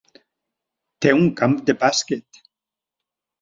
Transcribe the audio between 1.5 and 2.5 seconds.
de bàsquet".